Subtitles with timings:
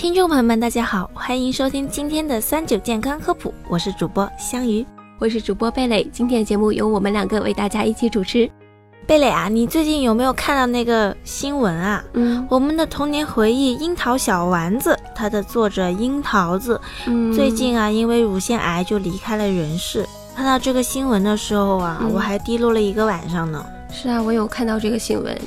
[0.00, 4.82] 听众朋友们，大家好，欢迎收听今天的三九健康科普，我是主播香鱼，
[5.18, 6.02] 我是主播贝蕾。
[6.10, 8.50] 今天的节目由我们两个为大家一起主持。
[9.06, 12.02] 贝蕾啊，你最近有没有看到那个新闻啊？
[12.14, 20.06] 嗯，我们的童年回忆《樱桃小丸子》，它的作者樱桃子，嗯最近啊因为乳腺癌就离开了人世。
[20.34, 23.62] 看到这个新闻的时候啊，嗯我还低落了一个晚上呢。
[23.92, 25.38] 是啊，我有看到这个新闻。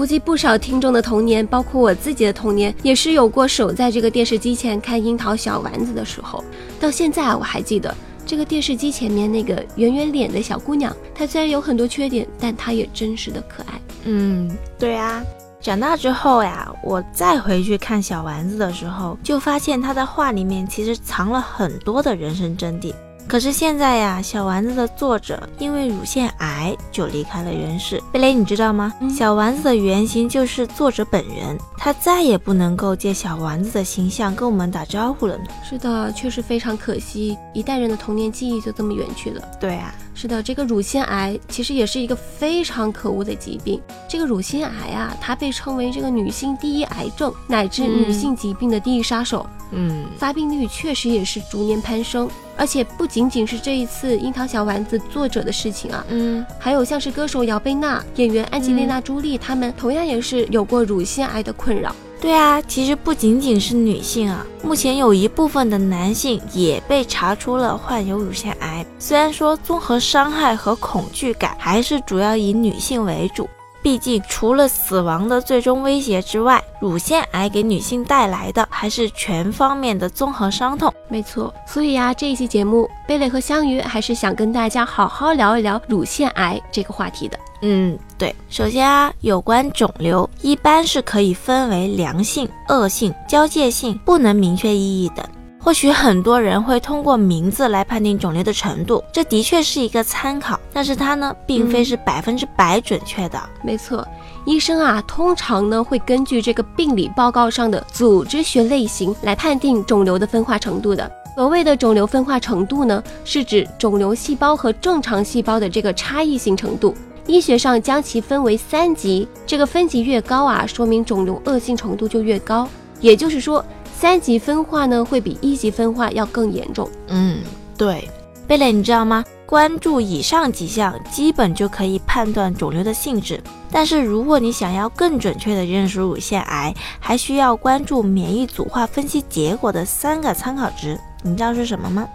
[0.00, 6.42] 估计不少听众的童年，包括我自己的童年，也是有过守在这个电视机前看《樱桃小丸子》的时候。
[6.80, 13.78] 到现在，我还记得这个电视机前面那个圆圆脸的小姑娘，她虽然有很多缺点，但她也真实的可爱。
[14.04, 15.22] 嗯，对啊。
[15.60, 22.94] 长大之后呀，我再回去看小丸子的时候，就发现他的画里面其实藏了很多的人生真谛。
[23.30, 28.02] 可是现在呀，小丸子的作者因为乳腺癌就离开了人世。
[28.10, 28.92] 贝雷，你知道吗？
[29.16, 35.44] 小丸子的原型就是作者本人，他再也不能够借小丸子的形象跟我们打招呼了呢。
[35.62, 39.40] 是的，确实非常可惜，一代人的童年记忆就这么远去了。
[39.60, 43.80] 对啊，是的，这个乳腺癌其实也是一个非常可恶的疾病。
[44.08, 52.28] 这个乳腺癌啊，它被称为这个女性第一癌症，乃至嗯女性疾病的第一杀手，嗯，发病率确实也是逐年攀升。
[52.56, 61.96] 而且不仅仅是这一次樱桃小丸子作者的事情啊，嗯，还有像是歌手姚贝娜、演员安吉丽娜·朱莉，他们同样也是有过乳腺癌的困扰。
[62.20, 68.84] 对啊，其实不仅仅是女性啊，目前有一部分的男性也被查出了患有乳腺癌。
[68.98, 73.48] 虽然说综合伤害和恐惧感还是主要以女性为主，
[73.82, 80.92] 毕竟除了死亡的最终威胁之外，乳腺癌给女性带来的还是全方面的综合伤痛。
[81.08, 87.38] 没错，所以啊、这一期节目，贝蕾和香鱼还是想跟大家好好聊一聊乳腺癌这个话题的。
[87.62, 88.34] 嗯，对。
[88.48, 95.24] 首先啊，有关肿瘤，一般是可以分为良性、恶性、交界性、不能明确意义等。
[95.62, 103.38] 或许很多人会通过名字来判定肿瘤的程度，这的确是一个参考，但是它呢，并非是百分之百准确的。
[103.62, 104.06] 没错，
[104.46, 111.08] 医生啊，通常呢会根据这个病理报告上的组织学类型来判定肿瘤的分化程度的。
[111.36, 116.94] 所谓的肿瘤分化程度呢，是指肿瘤细胞和正常细胞的这个差异性程度。
[117.26, 122.66] 医学上将其分为三级，这个分级越高啊，说明肿瘤恶性程度就越高。
[123.00, 123.64] 也就是说，
[124.00, 126.88] 三级分化呢会比一级分化要更严重。
[127.08, 127.42] 嗯，
[127.76, 128.08] 对。
[128.48, 129.22] 贝蕾，你知道吗？
[129.44, 133.38] 关注以上几项，基本就可以判断肿瘤的性质。
[133.70, 140.98] 但是，如果你想要更准确地认识乳腺癌，还需要关注免疫组化分析结果的三个参考值。
[141.22, 142.08] 你知道是什么吗？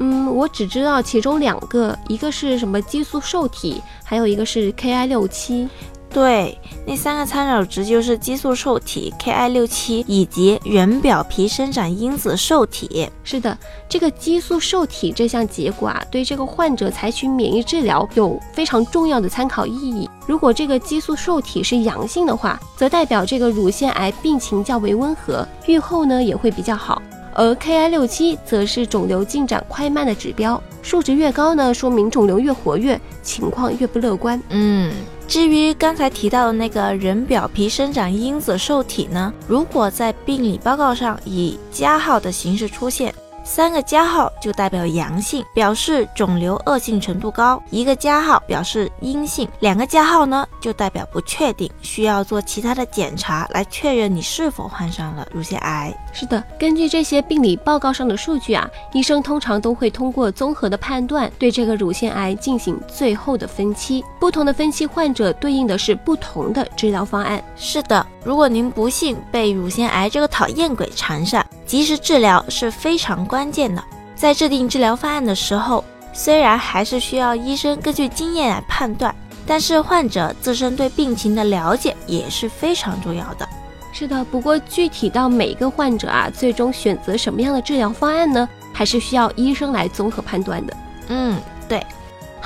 [0.00, 5.68] 嗯，我只知道其中两个，一个是什么激素受体，还有一个是 Ki 六七。
[6.08, 13.08] 对，那三个参考值就是激素受体 Ki 六七以及原表皮生长因子受体。
[13.22, 20.08] 是的，这个激素受体这项结果啊，对这个患者采取免疫治疗有非常重要的参考意义。
[20.26, 27.02] 如果这个激素受体是阳性的话，则代表这个乳腺癌病情较为温和，预后呢也会比较好。
[27.34, 34.42] 而 Ki 六七则是肿瘤进展快慢的指标，数值越高呢，说明肿瘤越活跃，情况越不乐观。
[34.48, 34.90] 嗯，
[35.28, 43.12] 至于刚才提到的那个人表皮生长因子受体呢，如果在病理报告上以加号的形式出现，
[43.44, 55.96] 三个加号就代表阳性，表示肿瘤恶性程度高；一个加号表示阴性，两个加号呢就代表不确定，需要做其他的检查来确认你是否患上了乳腺癌。
[56.12, 64.04] 是的，根据这些病理报告上的数据啊，医生通常都会通过综合的判断，对这个乳腺癌进行最后的分期。
[64.26, 67.40] 不同的分期患者对应的是不同的治疗方案。
[67.54, 73.80] 是的，如果您不幸被乳腺癌这个讨厌鬼缠上，及时治疗是非常关键的。
[74.16, 79.14] 在制定治疗方案的时候，虽然还是需要医生根据经验来判断，
[79.46, 83.48] 但是患者自身对病情的了解也是非常重要的。
[83.92, 90.76] 是的，不过具体到每个患者啊，最终选择什么样的治疗方案呢，还是需要医生来综合判断的。
[91.10, 91.80] 嗯，对。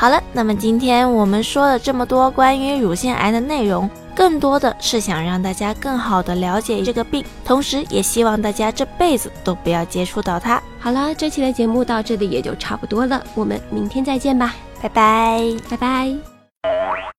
[0.00, 10.58] 好了，那么今天我们说了这么多关于乳腺癌的内容，更多的是想让大家更好的了解这个病，同时也希望大家这辈子都不要接触到它。
[10.78, 15.54] 好了，这期的节目到这里也就差不多了，我们明天再见吧，拜拜。
[15.68, 16.39] 拜拜。